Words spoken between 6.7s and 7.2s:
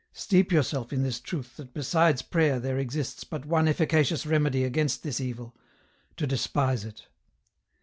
it.